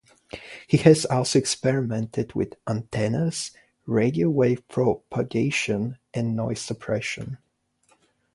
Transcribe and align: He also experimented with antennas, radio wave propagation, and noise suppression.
He 0.67 0.81
also 1.11 1.37
experimented 1.37 2.33
with 2.33 2.55
antennas, 2.67 3.51
radio 3.85 4.31
wave 4.31 4.67
propagation, 4.67 5.99
and 6.11 6.35
noise 6.35 6.59
suppression. 6.61 7.37